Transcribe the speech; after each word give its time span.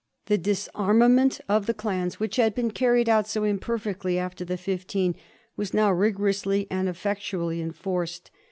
The 0.25 0.37
disarmament 0.39 1.41
of 1.47 1.67
the 1.67 1.75
clans, 1.75 2.19
which 2.19 2.37
had 2.37 2.55
been 2.55 2.71
carried 2.71 3.07
out 3.07 3.27
so 3.27 3.43
imperfectly 3.43 4.17
after 4.17 4.43
the 4.43 4.57
Fifteen, 4.57 5.13
was 5.55 5.75
now 5.75 5.91
rigorously 5.91 6.65
and 6.71 6.89
effectually 6.89 7.61
enforced. 7.61 8.31